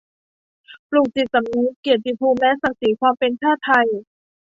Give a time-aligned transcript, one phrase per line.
[0.89, 3.87] ปลูกจิตสำนึกเกียรติภูมิและศักดิ์ศรีความเป็นชาติไทย